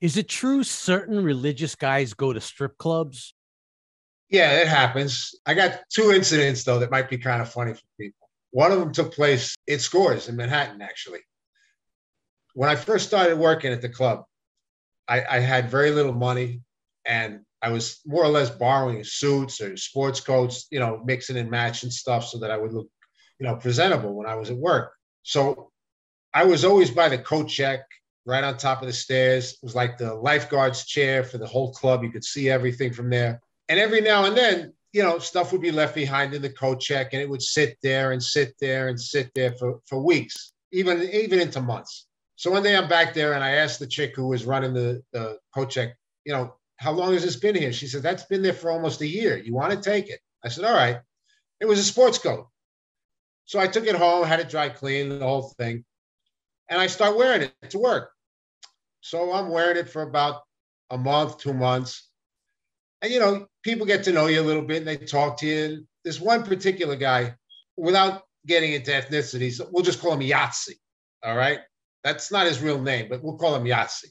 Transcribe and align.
Is 0.00 0.16
it 0.16 0.28
true 0.28 0.62
certain 0.64 1.22
religious 1.22 1.74
guys 1.74 2.14
go 2.14 2.32
to 2.32 2.40
strip 2.40 2.78
clubs? 2.78 3.34
Yeah, 4.30 4.60
it 4.60 4.68
happens. 4.68 5.34
I 5.44 5.54
got 5.54 5.80
two 5.92 6.12
incidents 6.12 6.64
though 6.64 6.78
that 6.78 6.90
might 6.90 7.10
be 7.10 7.18
kind 7.18 7.42
of 7.42 7.52
funny 7.52 7.74
for 7.74 7.82
people. 7.98 8.28
One 8.52 8.72
of 8.72 8.78
them 8.78 8.92
took 8.92 9.14
place 9.14 9.54
at 9.68 9.80
Scores 9.80 10.28
in 10.28 10.36
Manhattan, 10.36 10.80
actually. 10.80 11.20
When 12.54 12.70
I 12.70 12.76
first 12.76 13.06
started 13.06 13.38
working 13.38 13.72
at 13.72 13.82
the 13.82 13.88
club, 13.88 14.24
I, 15.06 15.22
I 15.28 15.38
had 15.40 15.70
very 15.70 15.90
little 15.90 16.12
money 16.12 16.62
and 17.04 17.40
I 17.62 17.70
was 17.70 18.00
more 18.06 18.24
or 18.24 18.28
less 18.28 18.50
borrowing 18.50 19.04
suits 19.04 19.60
or 19.60 19.76
sports 19.76 20.20
coats, 20.20 20.66
you 20.70 20.80
know, 20.80 21.02
mixing 21.04 21.36
and 21.36 21.50
matching 21.50 21.90
stuff 21.90 22.24
so 22.24 22.38
that 22.38 22.50
I 22.50 22.56
would 22.56 22.72
look, 22.72 22.88
you 23.38 23.46
know, 23.46 23.56
presentable 23.56 24.14
when 24.14 24.26
I 24.26 24.36
was 24.36 24.50
at 24.50 24.56
work. 24.56 24.92
So 25.22 25.70
I 26.32 26.44
was 26.44 26.64
always 26.64 26.90
by 26.90 27.08
the 27.08 27.18
coat 27.18 27.48
check 27.48 27.80
right 28.30 28.44
on 28.44 28.56
top 28.56 28.80
of 28.80 28.86
the 28.86 28.92
stairs. 28.92 29.52
It 29.52 29.58
was 29.62 29.74
like 29.74 29.98
the 29.98 30.14
lifeguard's 30.14 30.84
chair 30.86 31.24
for 31.24 31.38
the 31.38 31.46
whole 31.46 31.72
club. 31.72 32.02
You 32.02 32.10
could 32.10 32.24
see 32.24 32.48
everything 32.48 32.92
from 32.92 33.10
there. 33.10 33.40
And 33.68 33.78
every 33.78 34.00
now 34.00 34.24
and 34.24 34.36
then, 34.36 34.72
you 34.92 35.02
know, 35.02 35.18
stuff 35.18 35.52
would 35.52 35.60
be 35.60 35.72
left 35.72 35.94
behind 35.94 36.32
in 36.32 36.42
the 36.42 36.50
coat 36.50 36.80
check 36.80 37.12
and 37.12 37.20
it 37.20 37.28
would 37.28 37.42
sit 37.42 37.76
there 37.82 38.12
and 38.12 38.22
sit 38.22 38.54
there 38.60 38.88
and 38.88 39.00
sit 39.00 39.30
there 39.34 39.52
for, 39.52 39.80
for 39.86 40.02
weeks, 40.02 40.52
even, 40.72 41.02
even 41.02 41.40
into 41.40 41.60
months. 41.60 42.06
So 42.36 42.50
one 42.50 42.62
day 42.62 42.76
I'm 42.76 42.88
back 42.88 43.12
there 43.12 43.34
and 43.34 43.44
I 43.44 43.50
asked 43.50 43.80
the 43.80 43.86
chick 43.86 44.16
who 44.16 44.28
was 44.28 44.46
running 44.46 44.72
the, 44.72 45.02
the 45.12 45.38
coat 45.54 45.70
check, 45.70 45.96
you 46.24 46.32
know, 46.32 46.54
how 46.76 46.92
long 46.92 47.12
has 47.12 47.22
this 47.22 47.36
been 47.36 47.54
here? 47.54 47.72
She 47.72 47.86
said, 47.86 48.02
that's 48.02 48.24
been 48.24 48.42
there 48.42 48.54
for 48.54 48.70
almost 48.70 49.02
a 49.02 49.06
year. 49.06 49.36
You 49.36 49.52
want 49.52 49.72
to 49.72 49.80
take 49.80 50.08
it? 50.08 50.20
I 50.42 50.48
said, 50.48 50.64
all 50.64 50.74
right. 50.74 51.00
It 51.60 51.66
was 51.66 51.78
a 51.78 51.84
sports 51.84 52.16
coat. 52.16 52.48
So 53.44 53.58
I 53.58 53.66
took 53.66 53.86
it 53.86 53.94
home, 53.94 54.24
had 54.24 54.40
it 54.40 54.48
dry 54.48 54.70
clean, 54.70 55.10
the 55.10 55.18
whole 55.18 55.52
thing. 55.58 55.84
And 56.70 56.80
I 56.80 56.86
start 56.86 57.18
wearing 57.18 57.42
it 57.42 57.70
to 57.70 57.78
work. 57.78 58.12
So 59.00 59.32
I'm 59.32 59.48
wearing 59.48 59.76
it 59.76 59.88
for 59.88 60.02
about 60.02 60.42
a 60.90 60.98
month, 60.98 61.38
two 61.38 61.54
months 61.54 62.10
and 63.02 63.12
you 63.12 63.20
know, 63.20 63.46
people 63.62 63.86
get 63.86 64.04
to 64.04 64.12
know 64.12 64.26
you 64.26 64.40
a 64.40 64.42
little 64.42 64.62
bit 64.62 64.78
and 64.78 64.86
they 64.86 64.96
talk 64.96 65.38
to 65.38 65.46
you. 65.46 65.86
There's 66.04 66.20
one 66.20 66.42
particular 66.42 66.96
guy, 66.96 67.34
without 67.76 68.22
getting 68.46 68.72
into 68.72 68.90
ethnicities, 68.90 69.60
we'll 69.70 69.84
just 69.84 70.00
call 70.00 70.12
him 70.12 70.20
Yahtzee. 70.20 70.78
All 71.22 71.36
right. 71.36 71.60
That's 72.04 72.32
not 72.32 72.46
his 72.46 72.60
real 72.60 72.80
name, 72.80 73.08
but 73.10 73.22
we'll 73.22 73.36
call 73.36 73.54
him 73.54 73.64
Yahtzee. 73.64 74.10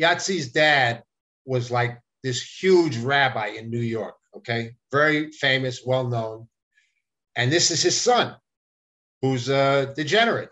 Yahtzee's 0.00 0.52
dad 0.52 1.02
was 1.44 1.70
like 1.70 1.98
this 2.22 2.42
huge 2.42 2.96
rabbi 2.98 3.48
in 3.48 3.70
New 3.70 3.80
York. 3.80 4.14
Okay. 4.36 4.74
Very 4.90 5.30
famous, 5.32 5.82
well 5.84 6.06
known. 6.06 6.48
And 7.36 7.50
this 7.50 7.70
is 7.70 7.82
his 7.82 7.98
son, 7.98 8.36
who's 9.22 9.48
a 9.48 9.92
degenerate 9.96 10.50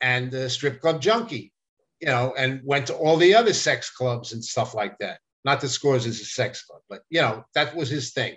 and 0.00 0.32
a 0.34 0.50
strip 0.50 0.80
club 0.80 1.00
junkie, 1.00 1.52
you 2.02 2.08
know, 2.08 2.34
and 2.36 2.60
went 2.64 2.88
to 2.88 2.94
all 2.94 3.16
the 3.16 3.34
other 3.34 3.54
sex 3.54 3.88
clubs 3.88 4.32
and 4.32 4.44
stuff 4.44 4.74
like 4.74 4.98
that. 4.98 5.20
Not 5.44 5.60
that 5.60 5.68
Scores 5.68 6.04
is 6.04 6.20
a 6.20 6.24
sex 6.24 6.64
club, 6.64 6.82
but 6.88 7.02
you 7.10 7.20
know 7.20 7.44
that 7.54 7.74
was 7.76 7.88
his 7.88 8.12
thing. 8.12 8.34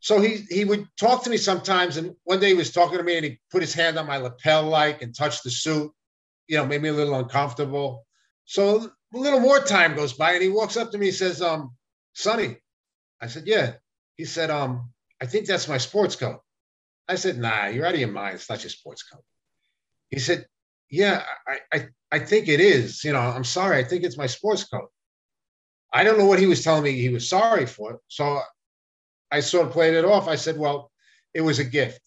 So 0.00 0.20
he 0.20 0.44
he 0.50 0.64
would 0.64 0.86
talk 0.98 1.22
to 1.22 1.30
me 1.30 1.36
sometimes, 1.36 1.96
and 1.96 2.14
one 2.24 2.40
day 2.40 2.48
he 2.48 2.54
was 2.54 2.72
talking 2.72 2.98
to 2.98 3.04
me, 3.04 3.16
and 3.16 3.24
he 3.24 3.38
put 3.52 3.62
his 3.62 3.74
hand 3.74 3.96
on 3.96 4.08
my 4.08 4.16
lapel 4.16 4.64
like 4.64 5.02
and 5.02 5.14
touched 5.14 5.44
the 5.44 5.50
suit. 5.50 5.92
You 6.48 6.58
know, 6.58 6.66
made 6.66 6.82
me 6.82 6.88
a 6.88 6.92
little 6.92 7.14
uncomfortable. 7.14 8.06
So 8.44 8.90
a 9.14 9.18
little 9.18 9.40
more 9.40 9.60
time 9.60 9.94
goes 9.94 10.12
by, 10.12 10.32
and 10.32 10.42
he 10.42 10.48
walks 10.48 10.76
up 10.76 10.90
to 10.90 10.98
me, 10.98 11.08
and 11.08 11.16
says, 11.16 11.40
"Um, 11.40 11.76
Sonny," 12.12 12.56
I 13.20 13.28
said, 13.28 13.46
"Yeah." 13.46 13.74
He 14.16 14.24
said, 14.24 14.50
"Um, 14.50 14.92
I 15.22 15.26
think 15.26 15.46
that's 15.46 15.68
my 15.68 15.78
sports 15.78 16.16
coat." 16.16 16.40
I 17.08 17.14
said, 17.14 17.38
"Nah, 17.38 17.66
you're 17.66 17.86
out 17.86 17.94
of 17.94 18.00
your 18.00 18.10
mind. 18.10 18.34
It's 18.34 18.50
not 18.50 18.64
your 18.64 18.70
sports 18.70 19.04
coat." 19.04 19.24
He 20.10 20.18
said, 20.18 20.46
"Yeah, 20.90 21.24
I 21.46 21.58
I 21.72 21.88
I 22.12 22.18
think 22.18 22.48
it 22.48 22.60
is. 22.60 23.04
You 23.04 23.12
know, 23.12 23.20
I'm 23.20 23.44
sorry. 23.44 23.78
I 23.78 23.84
think 23.84 24.04
it's 24.04 24.18
my 24.18 24.26
sports 24.26 24.64
coat." 24.64 24.90
I 25.92 26.04
don't 26.04 26.18
know 26.18 26.26
what 26.26 26.38
he 26.38 26.46
was 26.46 26.62
telling 26.62 26.82
me 26.82 26.92
he 26.92 27.08
was 27.08 27.28
sorry 27.28 27.64
for. 27.64 28.00
So 28.08 28.40
I 29.30 29.40
sort 29.40 29.66
of 29.66 29.72
played 29.72 29.94
it 29.94 30.04
off. 30.04 30.28
I 30.28 30.36
said, 30.36 30.58
well, 30.58 30.90
it 31.32 31.40
was 31.40 31.58
a 31.58 31.64
gift. 31.64 32.00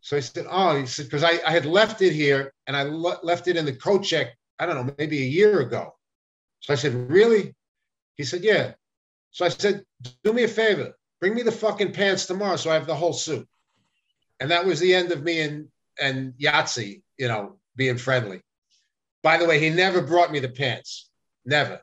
So 0.00 0.16
I 0.16 0.20
said, 0.20 0.46
oh, 0.50 0.76
he 0.76 0.86
said, 0.86 1.06
because 1.06 1.22
I, 1.22 1.38
I 1.46 1.52
had 1.52 1.64
left 1.64 2.02
it 2.02 2.12
here 2.12 2.52
and 2.66 2.76
I 2.76 2.82
le- 2.82 3.20
left 3.22 3.46
it 3.46 3.56
in 3.56 3.64
the 3.64 3.72
coat 3.72 4.02
check, 4.02 4.36
I 4.58 4.66
don't 4.66 4.74
know, 4.74 4.94
maybe 4.98 5.22
a 5.22 5.26
year 5.26 5.60
ago. 5.60 5.94
So 6.60 6.72
I 6.72 6.76
said, 6.76 6.94
really? 7.08 7.54
He 8.16 8.24
said, 8.24 8.42
yeah. 8.42 8.72
So 9.30 9.44
I 9.44 9.48
said, 9.48 9.84
do 10.24 10.32
me 10.32 10.42
a 10.42 10.48
favor, 10.48 10.92
bring 11.20 11.34
me 11.34 11.42
the 11.42 11.52
fucking 11.52 11.92
pants 11.92 12.26
tomorrow 12.26 12.56
so 12.56 12.70
I 12.70 12.74
have 12.74 12.88
the 12.88 12.96
whole 12.96 13.12
suit. 13.12 13.48
And 14.40 14.50
that 14.50 14.66
was 14.66 14.80
the 14.80 14.92
end 14.92 15.12
of 15.12 15.22
me 15.22 15.40
and, 15.40 15.68
and 16.00 16.32
Yahtzee, 16.34 17.02
you 17.18 17.28
know, 17.28 17.58
being 17.76 17.98
friendly. 17.98 18.40
By 19.22 19.38
the 19.38 19.46
way, 19.46 19.58
he 19.58 19.70
never 19.70 20.02
brought 20.02 20.32
me 20.32 20.38
the 20.38 20.48
pants. 20.48 21.08
Never. 21.44 21.80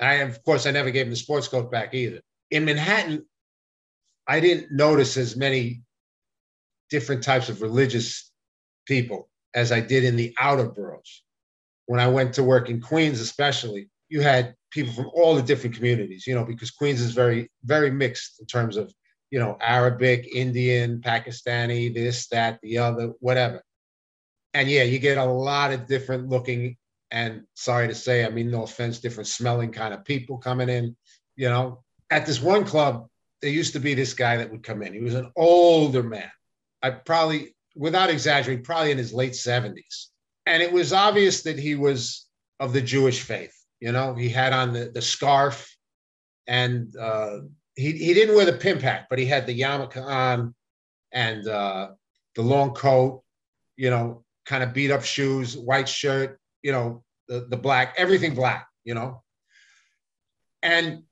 I, 0.00 0.14
of 0.14 0.42
course, 0.44 0.66
I 0.66 0.70
never 0.70 0.90
gave 0.90 1.06
him 1.06 1.10
the 1.10 1.16
sports 1.16 1.48
coat 1.48 1.70
back 1.70 1.94
either. 1.94 2.20
In 2.50 2.64
Manhattan, 2.64 3.24
I 4.26 4.40
didn't 4.40 4.72
notice 4.72 5.16
as 5.16 5.36
many 5.36 5.82
different 6.90 7.22
types 7.22 7.48
of 7.48 7.62
religious 7.62 8.30
people 8.86 9.28
as 9.54 9.72
I 9.72 9.80
did 9.80 10.04
in 10.04 10.16
the 10.16 10.34
outer 10.38 10.68
boroughs. 10.68 11.22
When 11.86 12.00
I 12.00 12.08
went 12.08 12.34
to 12.34 12.42
work 12.42 12.70
in 12.70 12.80
Queens, 12.80 13.20
especially, 13.20 13.90
you 14.08 14.20
had 14.20 14.54
people 14.70 14.92
from 14.92 15.10
all 15.14 15.34
the 15.34 15.42
different 15.42 15.76
communities, 15.76 16.26
you 16.26 16.34
know, 16.34 16.44
because 16.44 16.70
Queens 16.70 17.00
is 17.00 17.12
very, 17.12 17.50
very 17.64 17.90
mixed 17.90 18.40
in 18.40 18.46
terms 18.46 18.76
of, 18.76 18.92
you 19.30 19.38
know, 19.38 19.56
Arabic, 19.60 20.26
Indian, 20.34 21.00
Pakistani, 21.00 21.92
this, 21.92 22.28
that, 22.28 22.58
the 22.62 22.78
other, 22.78 23.12
whatever. 23.20 23.62
And 24.54 24.68
yeah, 24.68 24.82
you 24.82 24.98
get 24.98 25.18
a 25.18 25.24
lot 25.24 25.72
of 25.72 25.86
different 25.86 26.28
looking 26.28 26.76
and 27.10 27.42
sorry 27.54 27.88
to 27.88 27.94
say, 27.94 28.24
I 28.24 28.30
mean, 28.30 28.50
no 28.50 28.62
offense, 28.62 28.98
different 28.98 29.28
smelling 29.28 29.70
kind 29.70 29.92
of 29.92 30.04
people 30.04 30.38
coming 30.38 30.68
in. 30.68 30.96
You 31.36 31.50
know, 31.50 31.82
at 32.10 32.26
this 32.26 32.40
one 32.40 32.64
club, 32.64 33.06
there 33.42 33.50
used 33.50 33.74
to 33.74 33.80
be 33.80 33.94
this 33.94 34.14
guy 34.14 34.38
that 34.38 34.50
would 34.50 34.62
come 34.62 34.82
in. 34.82 34.94
He 34.94 35.00
was 35.00 35.14
an 35.14 35.30
older 35.36 36.02
man. 36.02 36.30
I 36.82 36.90
probably, 36.90 37.54
without 37.76 38.10
exaggerating, 38.10 38.64
probably 38.64 38.92
in 38.92 38.98
his 38.98 39.12
late 39.12 39.32
70s. 39.32 40.06
And 40.46 40.62
it 40.62 40.72
was 40.72 40.92
obvious 40.92 41.42
that 41.42 41.58
he 41.58 41.74
was 41.74 42.26
of 42.60 42.72
the 42.72 42.80
Jewish 42.80 43.20
faith. 43.22 43.54
You 43.80 43.92
know, 43.92 44.14
he 44.14 44.28
had 44.28 44.52
on 44.52 44.72
the, 44.72 44.90
the 44.92 45.02
scarf 45.02 45.76
and 46.46 46.94
uh, 46.96 47.38
he, 47.76 47.92
he 47.92 48.14
didn't 48.14 48.36
wear 48.36 48.46
the 48.46 48.52
pimp 48.52 48.80
hat, 48.80 49.06
but 49.10 49.18
he 49.18 49.26
had 49.26 49.46
the 49.46 49.58
yarmulke 49.58 50.02
on 50.02 50.54
and 51.12 51.46
uh, 51.46 51.88
the 52.36 52.42
long 52.42 52.74
coat, 52.74 53.22
you 53.76 53.90
know, 53.90 54.24
kind 54.46 54.62
of 54.62 54.72
beat 54.72 54.90
up 54.90 55.04
shoes, 55.04 55.56
white 55.56 55.88
shirt, 55.88 56.40
you 56.62 56.72
know, 56.72 57.02
the, 57.28 57.46
the 57.48 57.56
black, 57.56 57.94
everything 57.96 58.34
black, 58.34 58.66
you 58.84 58.94
know, 58.94 59.22
and 60.62 61.02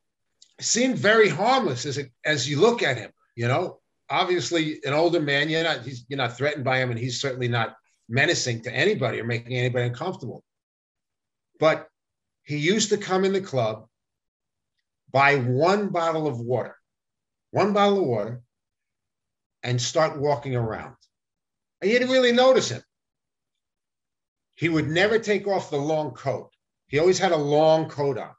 seemed 0.61 0.99
very 0.99 1.29
harmless 1.29 1.87
as, 1.87 1.99
as 2.25 2.49
you 2.49 2.61
look 2.61 2.83
at 2.83 2.97
him, 2.97 3.11
you 3.37 3.49
know, 3.49 3.79
obviously 4.09 4.81
an 4.85 4.93
older 4.93 5.21
man, 5.21 5.49
you're 5.49 5.63
not, 5.63 5.81
you're 6.09 6.17
not 6.17 6.37
threatened 6.37 6.65
by 6.65 6.79
him 6.79 6.91
and 6.91 6.99
he's 6.99 7.21
certainly 7.21 7.49
not 7.49 7.77
menacing 8.09 8.63
to 8.63 8.73
anybody 8.73 9.21
or 9.21 9.25
making 9.25 9.57
anybody 9.57 9.87
uncomfortable. 9.87 10.43
But 11.59 11.89
he 12.43 12.57
used 12.57 12.89
to 12.91 12.97
come 12.97 13.25
in 13.25 13.33
the 13.33 13.41
club, 13.41 13.87
buy 15.13 15.37
one 15.37 15.89
bottle 15.91 16.27
of 16.27 16.41
water, 16.41 16.77
one 17.53 17.73
bottle 17.73 18.01
of 18.01 18.07
water, 18.07 18.43
and 19.63 19.81
start 19.81 20.19
walking 20.19 20.57
around. 20.57 20.97
And 21.81 21.91
you 21.91 21.99
didn't 21.99 22.13
really 22.13 22.33
notice 22.33 22.71
him. 22.71 22.83
He 24.61 24.69
would 24.69 24.91
never 24.91 25.19
take 25.19 25.47
off 25.47 25.71
the 25.71 25.79
long 25.79 26.11
coat. 26.11 26.51
He 26.89 26.99
always 26.99 27.19
had 27.19 27.33
a 27.33 27.37
long 27.37 27.89
coat 27.89 28.19
on. 28.19 28.33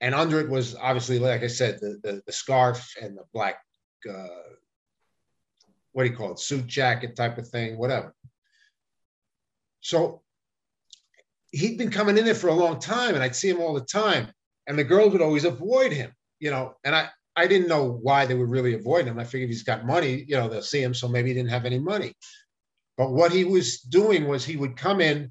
And 0.00 0.14
under 0.14 0.40
it 0.40 0.48
was 0.48 0.74
obviously, 0.74 1.18
like 1.18 1.42
I 1.42 1.48
said, 1.48 1.78
the, 1.82 2.00
the, 2.02 2.22
the 2.24 2.32
scarf 2.32 2.94
and 2.98 3.14
the 3.14 3.24
black, 3.34 3.56
uh, 4.08 4.26
what 5.92 6.04
do 6.04 6.08
you 6.08 6.16
call 6.16 6.32
it, 6.32 6.38
suit 6.38 6.66
jacket 6.66 7.14
type 7.14 7.36
of 7.36 7.46
thing, 7.46 7.76
whatever. 7.76 8.14
So 9.82 10.22
he'd 11.52 11.76
been 11.76 11.90
coming 11.90 12.16
in 12.16 12.24
there 12.24 12.34
for 12.34 12.48
a 12.48 12.54
long 12.54 12.80
time 12.80 13.14
and 13.14 13.22
I'd 13.22 13.36
see 13.36 13.50
him 13.50 13.60
all 13.60 13.74
the 13.74 13.82
time. 13.82 14.32
And 14.66 14.78
the 14.78 14.84
girls 14.84 15.12
would 15.12 15.20
always 15.20 15.44
avoid 15.44 15.92
him, 15.92 16.10
you 16.38 16.50
know. 16.50 16.76
And 16.84 16.94
I, 16.94 17.10
I 17.36 17.46
didn't 17.46 17.68
know 17.68 17.98
why 18.00 18.24
they 18.24 18.34
would 18.34 18.48
really 18.48 18.72
avoid 18.72 19.04
him. 19.04 19.18
I 19.18 19.24
figured 19.24 19.50
he's 19.50 19.64
got 19.64 19.84
money, 19.84 20.24
you 20.26 20.36
know, 20.36 20.48
they'll 20.48 20.62
see 20.62 20.82
him, 20.82 20.94
so 20.94 21.06
maybe 21.06 21.28
he 21.28 21.34
didn't 21.34 21.50
have 21.50 21.66
any 21.66 21.78
money. 21.78 22.14
But 22.96 23.12
what 23.12 23.30
he 23.30 23.44
was 23.44 23.80
doing 23.82 24.26
was 24.26 24.42
he 24.42 24.56
would 24.56 24.74
come 24.74 25.02
in 25.02 25.30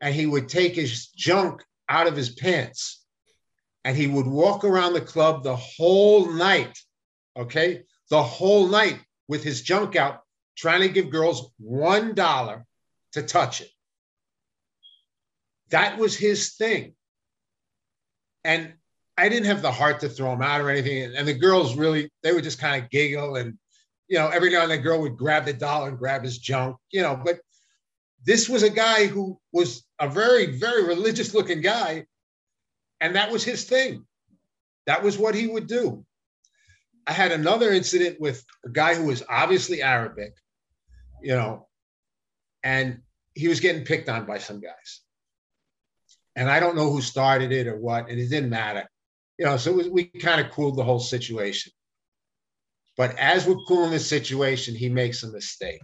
and 0.00 0.14
he 0.14 0.26
would 0.26 0.48
take 0.48 0.74
his 0.74 1.06
junk 1.08 1.62
out 1.88 2.06
of 2.06 2.16
his 2.16 2.30
pants 2.30 3.04
and 3.84 3.96
he 3.96 4.06
would 4.06 4.26
walk 4.26 4.64
around 4.64 4.92
the 4.92 5.00
club 5.00 5.42
the 5.42 5.56
whole 5.56 6.30
night, 6.32 6.76
okay? 7.36 7.84
The 8.10 8.22
whole 8.22 8.66
night 8.66 9.00
with 9.28 9.44
his 9.44 9.62
junk 9.62 9.96
out, 9.96 10.20
trying 10.56 10.80
to 10.80 10.88
give 10.88 11.10
girls 11.10 11.50
$1 11.62 12.64
to 13.12 13.22
touch 13.22 13.60
it. 13.60 13.68
That 15.70 15.98
was 15.98 16.16
his 16.16 16.54
thing. 16.54 16.94
And 18.44 18.74
I 19.18 19.28
didn't 19.28 19.46
have 19.46 19.62
the 19.62 19.72
heart 19.72 20.00
to 20.00 20.08
throw 20.08 20.32
him 20.32 20.42
out 20.42 20.60
or 20.60 20.70
anything. 20.70 21.14
And 21.16 21.26
the 21.26 21.34
girls 21.34 21.76
really, 21.76 22.10
they 22.22 22.32
would 22.32 22.44
just 22.44 22.60
kind 22.60 22.82
of 22.82 22.90
giggle. 22.90 23.36
And, 23.36 23.58
you 24.08 24.18
know, 24.18 24.28
every 24.28 24.50
now 24.50 24.62
and 24.62 24.70
then, 24.70 24.78
a 24.78 24.82
girl 24.82 25.00
would 25.00 25.16
grab 25.16 25.44
the 25.44 25.52
dollar 25.52 25.88
and 25.88 25.98
grab 25.98 26.22
his 26.22 26.38
junk, 26.38 26.76
you 26.90 27.02
know, 27.02 27.20
but 27.24 27.40
this 28.24 28.48
was 28.48 28.62
a 28.62 28.70
guy 28.70 29.06
who 29.06 29.38
was 29.52 29.84
a 30.00 30.08
very, 30.08 30.58
very 30.58 30.84
religious 30.84 31.34
looking 31.34 31.60
guy. 31.60 32.06
And 33.00 33.14
that 33.16 33.30
was 33.30 33.44
his 33.44 33.64
thing. 33.64 34.04
That 34.86 35.02
was 35.02 35.18
what 35.18 35.34
he 35.34 35.46
would 35.46 35.66
do. 35.66 36.04
I 37.06 37.12
had 37.12 37.32
another 37.32 37.72
incident 37.72 38.20
with 38.20 38.44
a 38.64 38.70
guy 38.70 38.94
who 38.94 39.04
was 39.04 39.22
obviously 39.28 39.82
Arabic, 39.82 40.34
you 41.22 41.34
know, 41.34 41.68
and 42.64 43.00
he 43.34 43.48
was 43.48 43.60
getting 43.60 43.84
picked 43.84 44.08
on 44.08 44.26
by 44.26 44.38
some 44.38 44.60
guys. 44.60 45.02
And 46.34 46.50
I 46.50 46.58
don't 46.58 46.76
know 46.76 46.90
who 46.90 47.00
started 47.00 47.52
it 47.52 47.66
or 47.66 47.76
what, 47.76 48.08
and 48.08 48.18
it 48.18 48.28
didn't 48.28 48.50
matter. 48.50 48.88
You 49.38 49.46
know, 49.46 49.56
so 49.56 49.72
was, 49.72 49.88
we 49.88 50.04
kind 50.04 50.40
of 50.40 50.50
cooled 50.50 50.76
the 50.76 50.84
whole 50.84 50.98
situation. 50.98 51.72
But 52.96 53.16
as 53.18 53.46
we're 53.46 53.62
cooling 53.68 53.90
the 53.90 53.98
situation, 53.98 54.74
he 54.74 54.88
makes 54.88 55.22
a 55.22 55.30
mistake. 55.30 55.82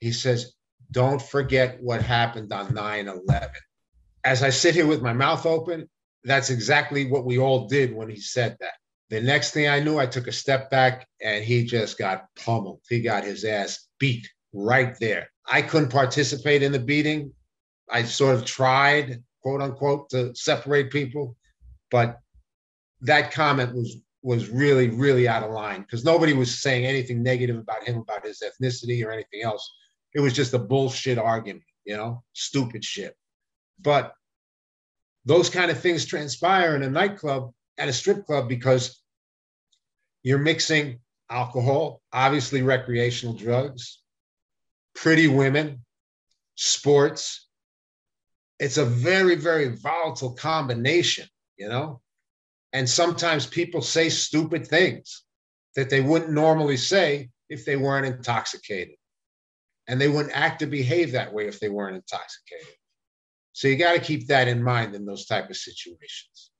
He 0.00 0.12
says, 0.12 0.52
Don't 0.94 1.20
forget 1.20 1.82
what 1.82 2.02
happened 2.02 2.52
on 2.52 2.72
9 2.72 3.08
11. 3.08 3.50
As 4.22 4.44
I 4.44 4.50
sit 4.50 4.76
here 4.76 4.86
with 4.86 5.02
my 5.02 5.12
mouth 5.12 5.44
open, 5.44 5.88
that's 6.22 6.50
exactly 6.50 7.10
what 7.10 7.24
we 7.24 7.36
all 7.36 7.66
did 7.66 7.92
when 7.92 8.08
he 8.08 8.20
said 8.20 8.56
that. 8.60 8.74
The 9.10 9.20
next 9.20 9.50
thing 9.50 9.68
I 9.68 9.80
knew, 9.80 9.98
I 9.98 10.06
took 10.06 10.28
a 10.28 10.32
step 10.32 10.70
back 10.70 11.06
and 11.20 11.44
he 11.44 11.64
just 11.64 11.98
got 11.98 12.26
pummeled. 12.36 12.80
He 12.88 13.00
got 13.00 13.24
his 13.24 13.44
ass 13.44 13.88
beat 13.98 14.26
right 14.52 14.96
there. 15.00 15.28
I 15.50 15.62
couldn't 15.62 15.90
participate 15.90 16.62
in 16.62 16.70
the 16.70 16.78
beating. 16.78 17.32
I 17.90 18.04
sort 18.04 18.36
of 18.36 18.44
tried, 18.44 19.22
quote 19.42 19.60
unquote, 19.60 20.10
to 20.10 20.32
separate 20.36 20.92
people, 20.92 21.36
but 21.90 22.20
that 23.02 23.32
comment 23.32 23.74
was 23.74 23.96
was 24.22 24.48
really, 24.48 24.88
really 24.88 25.28
out 25.28 25.42
of 25.42 25.50
line 25.50 25.82
because 25.82 26.02
nobody 26.02 26.32
was 26.32 26.62
saying 26.62 26.86
anything 26.86 27.22
negative 27.22 27.58
about 27.58 27.84
him, 27.84 27.98
about 27.98 28.24
his 28.24 28.42
ethnicity 28.42 29.04
or 29.04 29.10
anything 29.10 29.42
else. 29.42 29.70
It 30.14 30.20
was 30.20 30.32
just 30.32 30.54
a 30.54 30.58
bullshit 30.58 31.18
argument, 31.18 31.64
you 31.84 31.96
know, 31.96 32.22
stupid 32.32 32.84
shit. 32.84 33.16
But 33.80 34.14
those 35.24 35.50
kind 35.50 35.70
of 35.70 35.80
things 35.80 36.04
transpire 36.04 36.76
in 36.76 36.82
a 36.82 36.90
nightclub 36.90 37.52
at 37.78 37.88
a 37.88 37.92
strip 37.92 38.26
club 38.26 38.48
because 38.48 39.02
you're 40.22 40.38
mixing 40.38 41.00
alcohol, 41.30 42.00
obviously 42.12 42.62
recreational 42.62 43.34
drugs, 43.34 44.00
pretty 44.94 45.26
women, 45.26 45.84
sports. 46.54 47.48
It's 48.60 48.76
a 48.76 48.84
very, 48.84 49.34
very 49.34 49.76
volatile 49.76 50.34
combination, 50.34 51.26
you 51.56 51.68
know? 51.68 52.00
And 52.72 52.88
sometimes 52.88 53.46
people 53.46 53.82
say 53.82 54.08
stupid 54.08 54.66
things 54.66 55.24
that 55.76 55.90
they 55.90 56.00
wouldn't 56.00 56.30
normally 56.30 56.76
say 56.76 57.30
if 57.48 57.64
they 57.64 57.76
weren't 57.76 58.06
intoxicated. 58.06 58.94
And 59.86 60.00
they 60.00 60.08
wouldn't 60.08 60.36
act 60.36 60.62
or 60.62 60.66
behave 60.66 61.12
that 61.12 61.32
way 61.32 61.46
if 61.46 61.60
they 61.60 61.68
weren't 61.68 61.96
intoxicated. 61.96 62.74
So 63.52 63.68
you 63.68 63.76
got 63.76 63.92
to 63.92 64.00
keep 64.00 64.26
that 64.28 64.48
in 64.48 64.62
mind 64.62 64.94
in 64.94 65.04
those 65.04 65.26
type 65.26 65.50
of 65.50 65.56
situations. 65.56 66.50